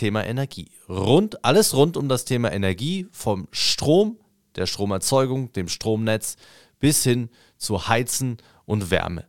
[0.00, 0.70] Thema Energie.
[0.88, 4.16] Rund, alles rund um das Thema Energie, vom Strom,
[4.56, 6.36] der Stromerzeugung, dem Stromnetz
[6.78, 9.26] bis hin zu Heizen und Wärme.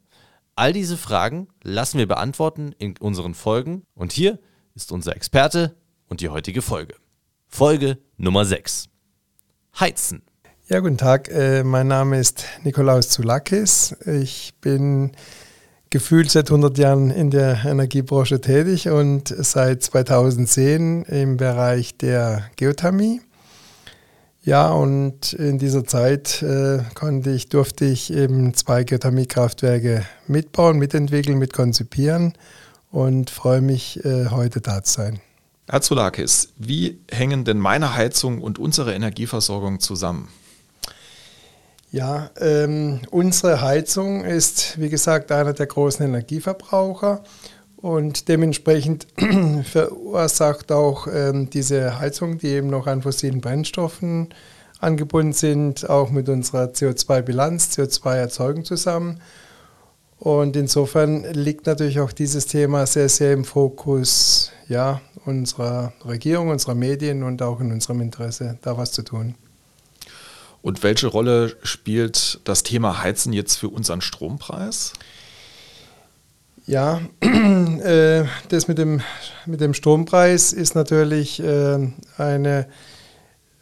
[0.55, 4.39] All diese Fragen lassen wir beantworten in unseren Folgen und hier
[4.73, 5.76] ist unser Experte
[6.07, 6.95] und die heutige Folge.
[7.49, 8.88] Folge Nummer 6.
[9.77, 10.21] Heizen.
[10.70, 11.27] Ja, guten Tag.
[11.27, 13.93] Äh, mein Name ist Nikolaus Zulakis.
[14.05, 15.12] Ich bin
[15.91, 23.21] gefühlt seit 100 Jahren in der Energiebranche tätig und seit 2010 im Bereich der Geothermie.
[24.43, 31.37] Ja, und in dieser Zeit äh, konnte ich, durfte ich eben zwei Geothermiekraftwerke mitbauen, mitentwickeln,
[31.37, 32.33] mitkonzipieren
[32.89, 35.20] und freue mich, äh, heute da zu sein.
[35.70, 40.29] Herr Zulakis, wie hängen denn meine Heizung und unsere Energieversorgung zusammen?
[41.91, 47.21] Ja, ähm, unsere Heizung ist, wie gesagt, einer der großen Energieverbraucher
[47.75, 49.07] und dementsprechend
[49.65, 54.29] verursacht auch ähm, diese Heizung, die eben noch an fossilen Brennstoffen
[54.79, 59.20] angebunden sind, auch mit unserer CO2-Bilanz, CO2-Erzeugung zusammen.
[60.17, 66.75] Und insofern liegt natürlich auch dieses Thema sehr, sehr im Fokus ja, unserer Regierung, unserer
[66.75, 69.35] Medien und auch in unserem Interesse, da was zu tun.
[70.62, 74.94] Und welche Rolle spielt das Thema Heizen jetzt für unseren Strompreis?
[76.67, 79.01] Ja, äh, das mit dem,
[79.45, 81.79] mit dem Strompreis ist natürlich äh,
[82.17, 82.67] eine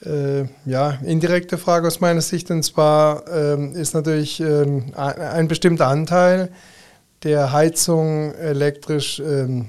[0.06, 2.52] äh, ja, indirekte Frage aus meiner Sicht.
[2.52, 6.52] Und zwar ähm, ist natürlich ähm, ein bestimmter Anteil
[7.24, 9.68] der Heizung elektrisch ähm,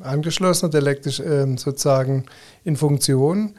[0.00, 1.22] angeschlossen und elektrisch
[1.56, 2.24] sozusagen
[2.64, 3.54] in Funktion.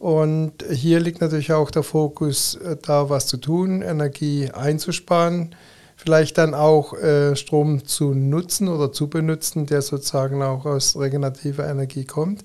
[0.00, 5.54] Und hier liegt natürlich auch der Fokus, äh, da was zu tun, Energie einzusparen,
[5.94, 11.68] vielleicht dann auch äh, Strom zu nutzen oder zu benutzen, der sozusagen auch aus regenerativer
[11.68, 12.44] Energie kommt.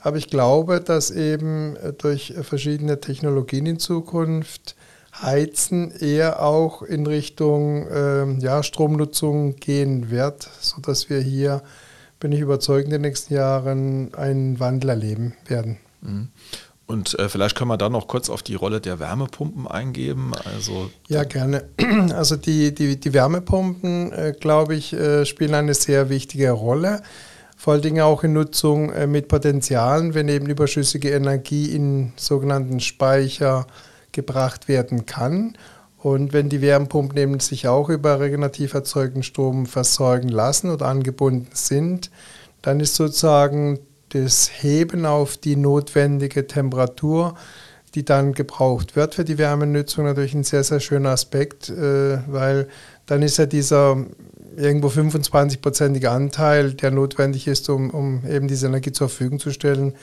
[0.00, 4.74] Aber ich glaube, dass eben äh, durch verschiedene Technologien in Zukunft
[5.22, 11.62] Heizen eher auch in Richtung äh, ja, Stromnutzung gehen wird, sodass wir hier,
[12.18, 15.78] bin ich überzeugt, in den nächsten Jahren einen Wandel erleben werden.
[16.00, 16.28] Mhm.
[16.88, 20.32] Und äh, vielleicht können wir da noch kurz auf die Rolle der Wärmepumpen eingeben.
[20.56, 21.64] Also ja, gerne.
[22.14, 27.02] Also die, die, die Wärmepumpen, äh, glaube ich, äh, spielen eine sehr wichtige Rolle.
[27.58, 32.80] Vor allen Dingen auch in Nutzung äh, mit Potenzialen, wenn eben überschüssige Energie in sogenannten
[32.80, 33.66] Speicher
[34.12, 35.58] gebracht werden kann.
[35.98, 41.50] Und wenn die Wärmepumpen eben sich auch über regenerativ erzeugten Strom versorgen lassen oder angebunden
[41.52, 42.10] sind,
[42.62, 43.78] dann ist sozusagen
[44.10, 47.34] das Heben auf die notwendige Temperatur,
[47.94, 52.68] die dann gebraucht wird für die Wärmenutzung, natürlich ein sehr, sehr schöner Aspekt, äh, weil
[53.06, 53.96] dann ist ja dieser
[54.56, 59.94] irgendwo 25-prozentige Anteil, der notwendig ist, um, um eben diese Energie zur Verfügung zu stellen,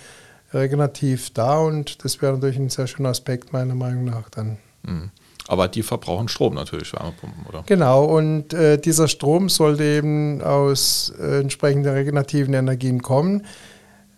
[0.54, 4.58] regenerativ da und das wäre natürlich ein sehr schöner Aspekt meiner Meinung nach dann.
[4.84, 5.12] Mhm.
[5.48, 7.64] Aber die verbrauchen Strom natürlich, Wärmepumpen, oder?
[7.68, 13.46] Genau, und äh, dieser Strom sollte eben aus äh, entsprechenden regenerativen Energien kommen.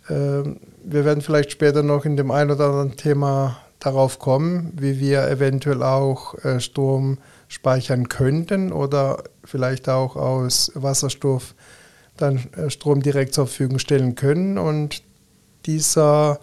[0.09, 4.99] Ähm, wir werden vielleicht später noch in dem einen oder anderen Thema darauf kommen, wie
[4.99, 11.55] wir eventuell auch äh, Strom speichern könnten oder vielleicht auch aus Wasserstoff
[12.17, 14.57] dann äh, Strom direkt zur Verfügung stellen können.
[14.57, 15.03] Und
[15.65, 16.39] dieser,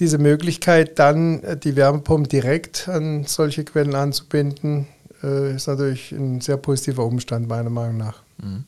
[0.00, 4.86] diese Möglichkeit, dann äh, die Wärmepumpe direkt an solche Quellen anzubinden,
[5.20, 8.22] ist natürlich ein sehr positiver Umstand, meiner Meinung nach.
[8.40, 8.62] Mhm.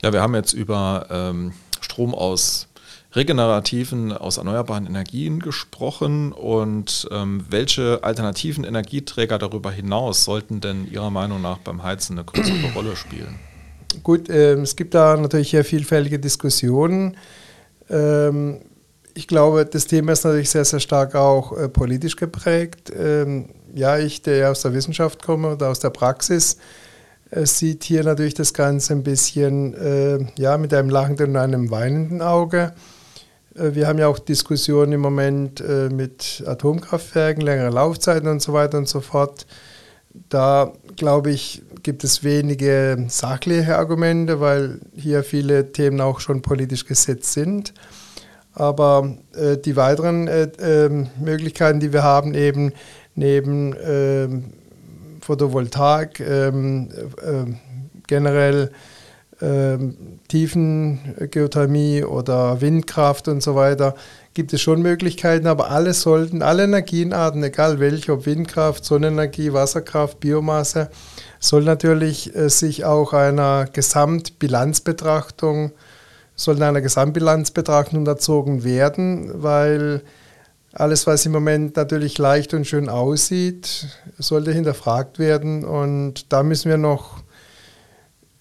[0.00, 1.52] Ja, wir haben jetzt über ähm,
[1.82, 2.69] Strom aus
[3.14, 11.10] regenerativen, aus erneuerbaren Energien gesprochen und ähm, welche alternativen Energieträger darüber hinaus sollten denn Ihrer
[11.10, 13.38] Meinung nach beim Heizen eine größere Rolle spielen?
[14.02, 17.16] Gut, äh, es gibt da natürlich hier vielfältige Diskussionen.
[17.88, 18.60] Ähm,
[19.14, 22.92] ich glaube, das Thema ist natürlich sehr, sehr stark auch äh, politisch geprägt.
[22.96, 26.58] Ähm, ja, ich, der ja aus der Wissenschaft komme oder aus der Praxis,
[27.30, 31.70] äh, sieht hier natürlich das Ganze ein bisschen äh, ja, mit einem lachenden und einem
[31.70, 32.72] weinenden Auge.
[33.60, 38.52] Äh, wir haben ja auch Diskussionen im Moment äh, mit Atomkraftwerken, längere Laufzeiten und so
[38.52, 39.46] weiter und so fort.
[40.28, 46.84] Da glaube ich, gibt es wenige sachliche Argumente, weil hier viele Themen auch schon politisch
[46.84, 47.72] gesetzt sind.
[48.52, 52.72] Aber äh, die weiteren äh, äh, Möglichkeiten, die wir haben, eben
[53.14, 54.52] neben ähm,
[55.20, 56.88] Photovoltaik, ähm,
[57.22, 57.52] äh,
[58.08, 58.72] generell
[60.28, 63.94] Tiefengeothermie oder Windkraft und so weiter,
[64.34, 70.20] gibt es schon Möglichkeiten, aber alle sollten, alle Energienarten, egal welche, ob Windkraft, Sonnenenergie, Wasserkraft,
[70.20, 70.90] Biomasse,
[71.40, 75.72] soll natürlich äh, sich auch einer Gesamtbilanzbetrachtung,
[76.36, 80.02] sollten einer Gesamtbilanzbetrachtung unterzogen werden, weil
[80.72, 83.88] alles, was im Moment natürlich leicht und schön aussieht,
[84.18, 85.64] sollte hinterfragt werden.
[85.64, 87.22] Und da müssen wir noch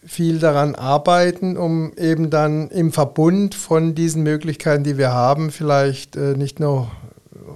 [0.09, 6.15] viel daran arbeiten, um eben dann im Verbund von diesen Möglichkeiten, die wir haben, vielleicht
[6.15, 6.89] äh, nicht nur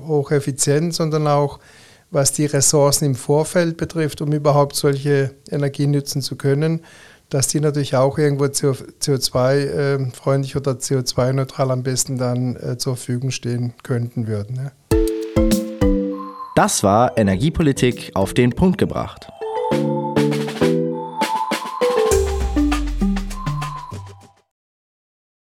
[0.06, 1.58] hocheffizient, sondern auch
[2.12, 6.82] was die Ressourcen im Vorfeld betrifft, um überhaupt solche Energien nutzen zu können,
[7.30, 13.32] dass die natürlich auch irgendwo CO2-freundlich äh, oder CO2-neutral am besten dann äh, zur Verfügung
[13.32, 14.70] stehen könnten würden.
[16.56, 19.28] Das war Energiepolitik auf den Punkt gebracht.